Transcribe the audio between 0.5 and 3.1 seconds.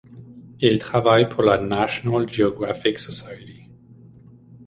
Il travaille pour la National Geographic